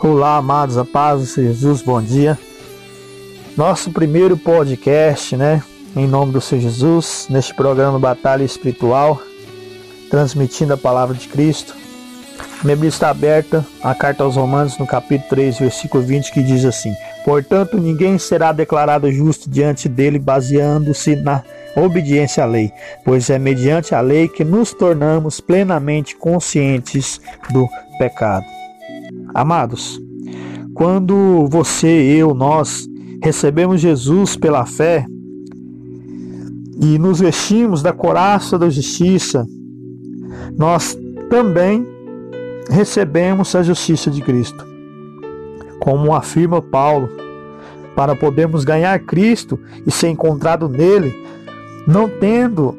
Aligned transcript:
Olá, 0.00 0.36
amados, 0.36 0.78
a 0.78 0.84
paz 0.84 1.20
do 1.20 1.26
Senhor 1.26 1.52
Jesus, 1.52 1.82
bom 1.82 2.00
dia. 2.00 2.38
Nosso 3.56 3.90
primeiro 3.90 4.36
podcast, 4.36 5.36
né? 5.36 5.60
Em 5.96 6.06
nome 6.06 6.30
do 6.30 6.40
Senhor 6.40 6.62
Jesus, 6.62 7.26
neste 7.28 7.52
programa 7.52 7.98
Batalha 7.98 8.44
Espiritual, 8.44 9.20
transmitindo 10.08 10.72
a 10.72 10.76
palavra 10.76 11.16
de 11.16 11.26
Cristo. 11.26 11.74
Minha 12.62 12.76
Bíblia 12.76 12.90
está 12.90 13.10
aberta, 13.10 13.66
a 13.82 13.92
carta 13.92 14.22
aos 14.22 14.36
Romanos, 14.36 14.78
no 14.78 14.86
capítulo 14.86 15.30
3, 15.30 15.58
versículo 15.58 16.04
20, 16.04 16.32
que 16.32 16.44
diz 16.44 16.64
assim: 16.64 16.94
Portanto, 17.24 17.76
ninguém 17.76 18.18
será 18.18 18.52
declarado 18.52 19.10
justo 19.10 19.50
diante 19.50 19.88
dele, 19.88 20.20
baseando-se 20.20 21.16
na 21.16 21.42
obediência 21.76 22.44
à 22.44 22.46
lei, 22.46 22.72
pois 23.04 23.30
é 23.30 23.38
mediante 23.38 23.96
a 23.96 24.00
lei 24.00 24.28
que 24.28 24.44
nos 24.44 24.72
tornamos 24.72 25.40
plenamente 25.40 26.14
conscientes 26.14 27.20
do 27.50 27.68
pecado. 27.98 28.57
Amados, 29.38 30.02
quando 30.74 31.46
você, 31.48 31.86
eu, 31.86 32.34
nós 32.34 32.88
recebemos 33.22 33.80
Jesus 33.80 34.34
pela 34.34 34.66
fé 34.66 35.06
e 36.82 36.98
nos 36.98 37.20
vestimos 37.20 37.80
da 37.80 37.92
coraça 37.92 38.58
da 38.58 38.68
justiça, 38.68 39.46
nós 40.58 40.98
também 41.30 41.86
recebemos 42.68 43.54
a 43.54 43.62
justiça 43.62 44.10
de 44.10 44.22
Cristo. 44.22 44.66
Como 45.78 46.16
afirma 46.16 46.60
Paulo, 46.60 47.08
para 47.94 48.16
podermos 48.16 48.64
ganhar 48.64 48.98
Cristo 48.98 49.56
e 49.86 49.90
ser 49.92 50.08
encontrado 50.08 50.68
nele, 50.68 51.14
não 51.86 52.08
tendo 52.08 52.76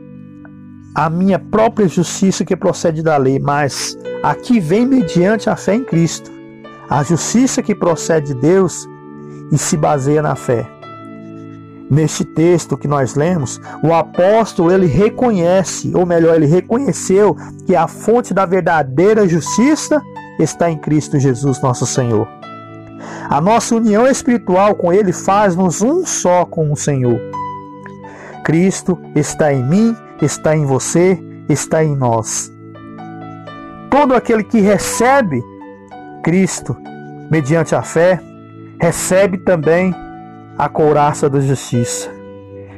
a 0.94 1.10
minha 1.10 1.40
própria 1.40 1.88
justiça 1.88 2.44
que 2.44 2.54
procede 2.54 3.02
da 3.02 3.16
lei, 3.16 3.40
mas 3.40 3.98
a 4.22 4.36
que 4.36 4.60
vem 4.60 4.86
mediante 4.86 5.50
a 5.50 5.56
fé 5.56 5.76
em 5.76 5.86
Cristo 5.86 6.38
a 6.90 7.04
justiça 7.04 7.62
que 7.62 7.76
procede 7.76 8.34
de 8.34 8.42
Deus 8.42 8.88
e 9.52 9.58
se 9.58 9.78
baseia 9.78 10.22
na 10.22 10.36
fé. 10.36 10.68
Neste 11.90 12.24
texto 12.24 12.78
que 12.78 12.88
nós 12.88 13.16
lemos, 13.16 13.60
o 13.84 13.94
apóstolo 13.94 14.72
ele 14.72 14.86
reconhece, 14.86 15.92
ou 15.96 16.06
melhor, 16.06 16.36
ele 16.36 16.46
reconheceu 16.46 17.36
que 17.66 17.76
a 17.76 17.88
fonte 17.88 18.34
da 18.34 18.46
verdadeira 18.46 19.28
justiça 19.28 20.02
está 20.40 20.70
em 20.70 20.78
Cristo 20.78 21.20
Jesus, 21.20 21.62
nosso 21.62 21.86
Senhor. 21.86 22.28
A 23.30 23.42
nossa 23.42 23.76
união 23.76 24.08
espiritual 24.08 24.76
com 24.76 24.94
ele 24.94 25.12
faz-nos 25.12 25.82
um 25.82 26.06
só 26.06 26.46
com 26.46 26.72
o 26.72 26.76
Senhor. 26.76 27.20
Cristo 28.44 28.98
está 29.16 29.54
em 29.54 29.64
mim, 29.64 29.96
está 30.22 30.56
em 30.56 30.66
você, 30.66 31.20
está 31.48 31.84
em 31.84 31.96
nós. 31.96 32.52
Todo 33.90 34.16
aquele 34.16 34.44
que 34.44 34.60
recebe 34.60 35.44
Cristo, 36.24 36.76
mediante 37.30 37.76
a 37.76 37.82
fé, 37.82 38.22
recebe 38.80 39.38
também 39.38 39.94
a 40.58 40.68
couraça 40.68 41.30
da 41.30 41.40
justiça. 41.40 42.10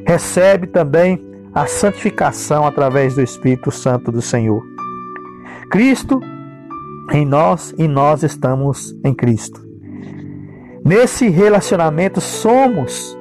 Recebe 0.06 0.68
também 0.68 1.24
a 1.54 1.66
santificação 1.66 2.66
através 2.66 3.16
do 3.16 3.22
Espírito 3.22 3.72
Santo 3.72 4.12
do 4.12 4.22
Senhor. 4.22 4.64
Cristo 5.70 6.20
em 7.12 7.26
nós 7.26 7.74
e 7.78 7.88
nós 7.88 8.24
estamos 8.24 8.96
em 9.04 9.14
Cristo. 9.14 9.62
Nesse 10.84 11.30
relacionamento 11.30 12.20
somos 12.22 13.18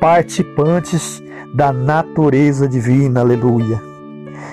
participantes 0.00 1.22
da 1.54 1.72
natureza 1.72 2.68
divina, 2.68 3.20
aleluia. 3.20 3.80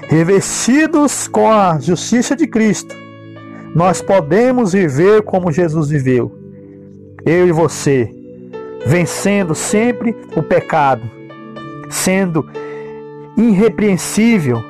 Revestidos 0.07 1.27
com 1.27 1.49
a 1.49 1.79
justiça 1.79 2.35
de 2.35 2.47
Cristo, 2.47 2.95
nós 3.73 4.01
podemos 4.01 4.73
viver 4.73 5.21
como 5.21 5.51
Jesus 5.51 5.89
viveu. 5.89 6.31
Eu 7.25 7.47
e 7.47 7.51
você, 7.51 8.09
vencendo 8.85 9.55
sempre 9.55 10.15
o 10.35 10.43
pecado, 10.43 11.03
sendo 11.89 12.45
irrepreensível 13.37 14.61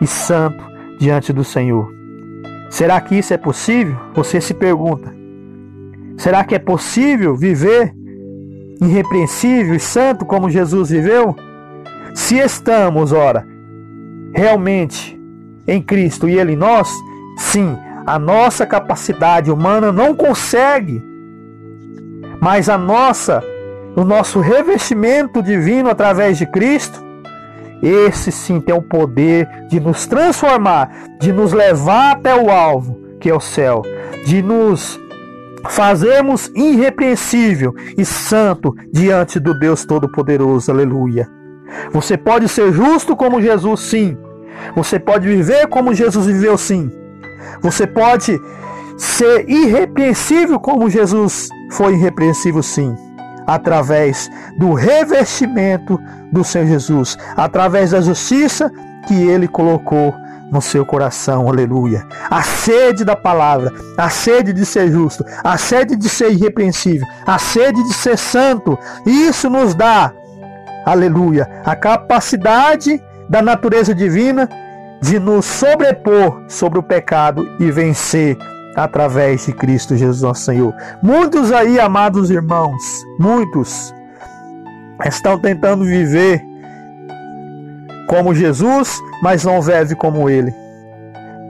e 0.00 0.06
santo 0.06 0.64
diante 0.98 1.32
do 1.32 1.44
Senhor. 1.44 1.92
Será 2.70 3.00
que 3.00 3.14
isso 3.14 3.34
é 3.34 3.36
possível? 3.36 3.96
Você 4.14 4.40
se 4.40 4.54
pergunta. 4.54 5.14
Será 6.16 6.44
que 6.44 6.54
é 6.54 6.58
possível 6.58 7.36
viver 7.36 7.94
irrepreensível 8.80 9.74
e 9.74 9.80
santo 9.80 10.24
como 10.24 10.50
Jesus 10.50 10.90
viveu? 10.90 11.36
Se 12.14 12.38
estamos, 12.38 13.12
ora, 13.12 13.46
realmente 14.34 15.18
em 15.66 15.80
Cristo 15.80 16.28
e 16.28 16.38
Ele 16.38 16.52
em 16.52 16.56
nós, 16.56 16.90
sim, 17.38 17.76
a 18.06 18.18
nossa 18.18 18.66
capacidade 18.66 19.50
humana 19.50 19.92
não 19.92 20.14
consegue, 20.14 21.02
mas 22.40 22.68
a 22.68 22.76
nossa, 22.76 23.42
o 23.94 24.04
nosso 24.04 24.40
revestimento 24.40 25.42
divino 25.42 25.88
através 25.88 26.38
de 26.38 26.46
Cristo, 26.46 27.02
esse 27.82 28.30
sim 28.30 28.60
tem 28.60 28.74
o 28.74 28.82
poder 28.82 29.48
de 29.68 29.80
nos 29.80 30.06
transformar, 30.06 30.90
de 31.20 31.32
nos 31.32 31.52
levar 31.52 32.12
até 32.12 32.34
o 32.34 32.50
alvo, 32.50 33.00
que 33.20 33.28
é 33.28 33.34
o 33.34 33.40
céu, 33.40 33.82
de 34.24 34.42
nos 34.42 35.00
fazermos 35.68 36.50
irrepreensível 36.54 37.74
e 37.96 38.04
santo 38.04 38.74
diante 38.92 39.38
do 39.38 39.56
Deus 39.58 39.84
Todo-Poderoso. 39.84 40.70
Aleluia. 40.70 41.28
Você 41.92 42.16
pode 42.16 42.48
ser 42.48 42.72
justo 42.72 43.16
como 43.16 43.40
Jesus, 43.40 43.80
sim. 43.80 44.16
Você 44.76 44.98
pode 44.98 45.26
viver 45.26 45.66
como 45.68 45.94
Jesus 45.94 46.26
viveu, 46.26 46.56
sim. 46.58 46.90
Você 47.60 47.86
pode 47.86 48.40
ser 48.96 49.48
irrepreensível 49.48 50.60
como 50.60 50.90
Jesus 50.90 51.48
foi 51.70 51.94
irrepreensível, 51.94 52.62
sim, 52.62 52.94
através 53.46 54.30
do 54.56 54.72
revestimento 54.74 55.98
do 56.30 56.44
Senhor 56.44 56.66
Jesus, 56.66 57.16
através 57.36 57.90
da 57.90 58.00
justiça 58.00 58.70
que 59.06 59.14
ele 59.14 59.48
colocou 59.48 60.14
no 60.50 60.60
seu 60.60 60.84
coração, 60.84 61.48
aleluia. 61.48 62.06
A 62.30 62.42
sede 62.42 63.04
da 63.04 63.16
palavra, 63.16 63.72
a 63.96 64.10
sede 64.10 64.52
de 64.52 64.66
ser 64.66 64.92
justo, 64.92 65.24
a 65.42 65.56
sede 65.56 65.96
de 65.96 66.08
ser 66.08 66.30
irrepreensível, 66.30 67.06
a 67.26 67.38
sede 67.38 67.82
de 67.82 67.94
ser 67.94 68.18
santo, 68.18 68.78
isso 69.06 69.48
nos 69.48 69.74
dá, 69.74 70.12
aleluia, 70.84 71.48
a 71.64 71.74
capacidade 71.74 73.02
da 73.30 73.40
natureza 73.40 73.94
divina 73.94 74.46
de 75.02 75.18
nos 75.18 75.44
sobrepor 75.44 76.42
sobre 76.48 76.78
o 76.78 76.82
pecado 76.82 77.44
e 77.58 77.70
vencer 77.70 78.38
através 78.76 79.44
de 79.44 79.52
Cristo 79.52 79.96
Jesus 79.96 80.22
nosso 80.22 80.44
Senhor. 80.44 80.72
Muitos 81.02 81.50
aí, 81.52 81.78
amados 81.80 82.30
irmãos, 82.30 83.04
muitos 83.18 83.92
estão 85.04 85.38
tentando 85.38 85.84
viver 85.84 86.40
como 88.06 88.34
Jesus, 88.34 88.98
mas 89.22 89.44
não 89.44 89.60
vivem 89.60 89.96
como 89.96 90.30
ele. 90.30 90.54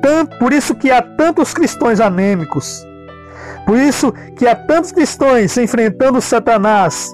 Tanto, 0.01 0.39
por 0.39 0.53
isso 0.53 0.75
que 0.75 0.91
há 0.91 1.03
tantos 1.03 1.53
cristãos 1.53 2.01
anêmicos. 2.01 2.85
Por 3.67 3.79
isso 3.79 4.13
que 4.37 4.49
há 4.49 4.57
tantos 4.57 4.91
cristãos 4.91 5.57
enfrentando 5.57 6.21
Satanás, 6.21 7.13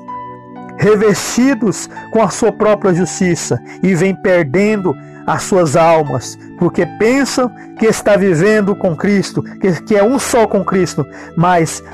revestidos 0.79 1.91
com 2.13 2.23
a 2.23 2.31
sua 2.31 2.53
própria 2.53 2.95
justiça 2.95 3.61
e 3.83 3.95
vem 3.95 4.15
perdendo 4.15 4.95
as 5.29 5.43
suas 5.43 5.77
almas, 5.77 6.39
porque 6.59 6.87
pensam 6.99 7.53
que 7.79 7.85
está 7.85 8.17
vivendo 8.17 8.75
com 8.75 8.97
Cristo, 8.97 9.43
que, 9.43 9.83
que 9.83 9.95
é 9.95 10.03
um 10.03 10.19
só 10.19 10.47
com 10.47 10.65
Cristo, 10.65 11.07
mas 11.37 11.85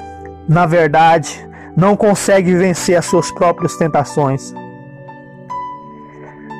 na 0.48 0.66
verdade 0.66 1.44
não 1.76 1.96
consegue 1.96 2.54
vencer 2.54 2.96
as 2.96 3.06
suas 3.06 3.32
próprias 3.32 3.76
tentações. 3.76 4.54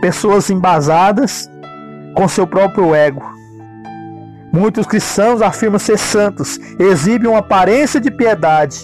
Pessoas 0.00 0.50
embasadas 0.50 1.48
com 2.16 2.26
seu 2.26 2.44
próprio 2.44 2.92
ego. 2.92 3.22
Muitos 4.52 4.84
cristãos 4.84 5.42
afirmam 5.42 5.78
ser 5.78 5.96
santos, 5.96 6.58
exibem 6.76 7.30
uma 7.30 7.38
aparência 7.38 8.00
de 8.00 8.10
piedade, 8.10 8.82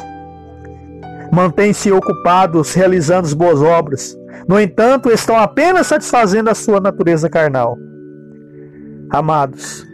mantêm-se 1.33 1.91
ocupados 1.91 2.73
realizando 2.73 3.35
boas 3.35 3.61
obras, 3.61 4.17
no 4.51 4.59
entanto, 4.59 5.13
estão 5.13 5.39
apenas 5.39 5.87
satisfazendo 5.87 6.51
a 6.51 6.57
sua 6.57 6.81
natureza 6.81 7.31
carnal. 7.31 7.79
Amados, 9.09 9.87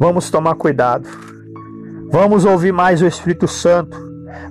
vamos 0.00 0.28
tomar 0.32 0.56
cuidado. 0.56 1.08
Vamos 2.10 2.44
ouvir 2.44 2.72
mais 2.72 3.00
o 3.00 3.06
Espírito 3.06 3.46
Santo. 3.46 3.96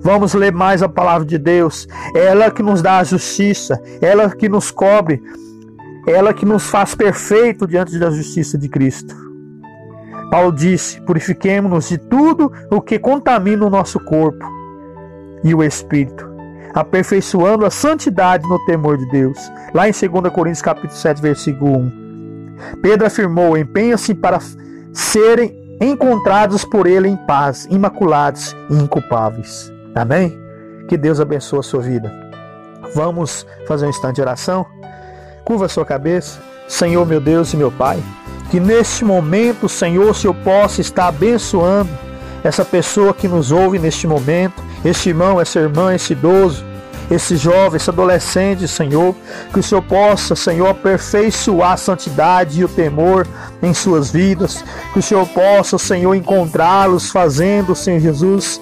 Vamos 0.00 0.32
ler 0.32 0.50
mais 0.50 0.82
a 0.82 0.88
palavra 0.88 1.26
de 1.26 1.36
Deus. 1.36 1.86
Ela 2.14 2.50
que 2.50 2.62
nos 2.62 2.80
dá 2.80 2.96
a 2.96 3.04
justiça, 3.04 3.78
ela 4.00 4.34
que 4.34 4.48
nos 4.48 4.70
cobre, 4.70 5.22
ela 6.06 6.32
que 6.32 6.46
nos 6.46 6.64
faz 6.64 6.94
perfeito 6.94 7.66
diante 7.66 7.98
da 7.98 8.08
justiça 8.08 8.56
de 8.56 8.66
Cristo. 8.66 9.14
Paulo 10.30 10.52
disse: 10.52 11.02
purifiquemos-nos 11.02 11.90
de 11.90 11.98
tudo 11.98 12.50
o 12.70 12.80
que 12.80 12.98
contamina 12.98 13.66
o 13.66 13.68
nosso 13.68 14.00
corpo 14.00 14.46
e 15.44 15.54
o 15.54 15.62
espírito 15.62 16.25
aperfeiçoando 16.76 17.64
a 17.64 17.70
santidade 17.70 18.46
no 18.46 18.62
temor 18.66 18.98
de 18.98 19.06
Deus. 19.08 19.38
Lá 19.72 19.88
em 19.88 19.92
2 19.92 20.32
Coríntios 20.32 20.60
capítulo 20.60 20.92
7, 20.92 21.22
versículo 21.22 21.78
1. 21.78 22.06
Pedro 22.82 23.06
afirmou: 23.06 23.56
empenha-se 23.56 24.14
para 24.14 24.38
serem 24.92 25.78
encontrados 25.80 26.64
por 26.64 26.86
Ele 26.86 27.08
em 27.08 27.16
paz, 27.16 27.66
imaculados 27.70 28.54
e 28.70 28.74
inculpáveis. 28.74 29.72
Amém? 29.94 30.38
Que 30.86 30.96
Deus 30.96 31.18
abençoe 31.18 31.60
a 31.60 31.62
sua 31.62 31.80
vida. 31.80 32.12
Vamos 32.94 33.46
fazer 33.66 33.86
um 33.86 33.90
instante 33.90 34.16
de 34.16 34.22
oração? 34.22 34.66
Curva 35.44 35.66
a 35.66 35.68
sua 35.68 35.84
cabeça. 35.84 36.38
Senhor, 36.68 37.06
meu 37.06 37.20
Deus 37.20 37.52
e 37.52 37.56
meu 37.56 37.70
Pai, 37.70 38.02
que 38.50 38.58
neste 38.58 39.04
momento, 39.04 39.68
Senhor, 39.68 40.14
se 40.14 40.26
eu 40.26 40.34
possa 40.34 40.80
estar 40.80 41.08
abençoando 41.08 41.90
essa 42.42 42.64
pessoa 42.64 43.14
que 43.14 43.28
nos 43.28 43.52
ouve 43.52 43.78
neste 43.78 44.06
momento, 44.06 44.62
este 44.84 45.08
irmão, 45.10 45.40
essa 45.40 45.60
irmã, 45.60 45.94
esse 45.94 46.12
idoso, 46.12 46.64
esse 47.10 47.36
jovem, 47.36 47.76
esse 47.76 47.90
adolescente, 47.90 48.66
Senhor, 48.66 49.14
que 49.52 49.60
o 49.60 49.62
Senhor 49.62 49.82
possa, 49.82 50.34
Senhor, 50.34 50.68
aperfeiçoar 50.68 51.72
a 51.72 51.76
santidade 51.76 52.60
e 52.60 52.64
o 52.64 52.68
temor 52.68 53.26
em 53.62 53.72
suas 53.72 54.10
vidas, 54.10 54.64
que 54.92 54.98
o 54.98 55.02
Senhor 55.02 55.26
possa, 55.28 55.78
Senhor, 55.78 56.14
encontrá-los 56.14 57.10
fazendo, 57.10 57.74
Senhor 57.74 58.00
Jesus, 58.00 58.60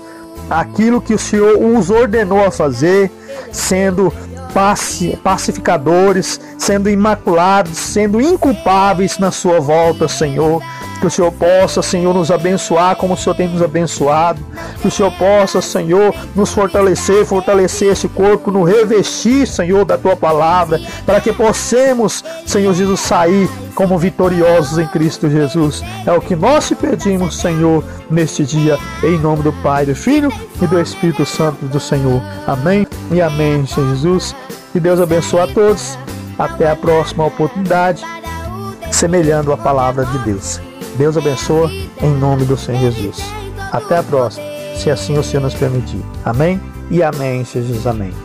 aquilo 0.50 1.00
que 1.00 1.14
o 1.14 1.18
Senhor 1.18 1.56
os 1.58 1.90
ordenou 1.90 2.44
a 2.44 2.50
fazer, 2.50 3.10
sendo 3.50 4.12
pacificadores, 5.22 6.40
sendo 6.58 6.88
imaculados, 6.88 7.76
sendo 7.76 8.20
inculpáveis 8.20 9.18
na 9.18 9.30
sua 9.30 9.60
volta, 9.60 10.08
Senhor. 10.08 10.62
Que 11.00 11.08
o 11.08 11.10
Senhor 11.10 11.32
possa, 11.32 11.82
Senhor, 11.82 12.14
nos 12.14 12.30
abençoar 12.30 12.96
como 12.96 13.14
o 13.14 13.16
Senhor 13.16 13.34
tem 13.34 13.48
nos 13.48 13.60
abençoado. 13.60 14.40
Que 14.80 14.88
o 14.88 14.90
Senhor 14.90 15.12
possa, 15.12 15.60
Senhor, 15.60 16.14
nos 16.34 16.52
fortalecer, 16.52 17.26
fortalecer 17.26 17.92
esse 17.92 18.08
corpo, 18.08 18.50
nos 18.50 18.68
revestir, 18.68 19.46
Senhor, 19.46 19.84
da 19.84 19.98
tua 19.98 20.16
palavra, 20.16 20.80
para 21.04 21.20
que 21.20 21.32
possamos, 21.32 22.24
Senhor 22.46 22.72
Jesus, 22.72 23.00
sair 23.00 23.50
como 23.74 23.98
vitoriosos 23.98 24.78
em 24.78 24.86
Cristo 24.86 25.28
Jesus. 25.28 25.82
É 26.06 26.12
o 26.12 26.20
que 26.20 26.36
nós 26.36 26.68
te 26.68 26.74
pedimos, 26.74 27.36
Senhor, 27.36 27.84
neste 28.10 28.44
dia, 28.44 28.78
em 29.02 29.18
nome 29.18 29.42
do 29.42 29.52
Pai, 29.54 29.84
do 29.84 29.94
Filho 29.94 30.32
e 30.60 30.66
do 30.66 30.80
Espírito 30.80 31.26
Santo 31.26 31.64
do 31.66 31.80
Senhor. 31.80 32.22
Amém 32.46 32.86
e 33.10 33.20
amém, 33.20 33.66
Senhor 33.66 33.88
Jesus. 33.90 34.34
Que 34.72 34.80
Deus 34.80 35.00
abençoe 35.00 35.40
a 35.40 35.46
todos. 35.46 35.98
Até 36.36 36.68
a 36.68 36.74
próxima 36.74 37.26
oportunidade, 37.26 38.02
semelhando 38.90 39.52
a 39.52 39.56
palavra 39.56 40.04
de 40.04 40.18
Deus. 40.18 40.60
Deus 40.96 41.16
abençoe 41.16 41.90
em 42.02 42.10
nome 42.10 42.44
do 42.44 42.56
Senhor 42.56 42.80
Jesus. 42.80 43.22
Até 43.70 43.98
a 43.98 44.02
próxima, 44.02 44.44
se 44.76 44.90
assim 44.90 45.16
o 45.16 45.22
Senhor 45.22 45.42
nos 45.42 45.54
permitir. 45.54 46.02
Amém 46.24 46.60
e 46.90 47.02
amém, 47.02 47.44
Jesus. 47.44 47.86
Amém. 47.86 48.23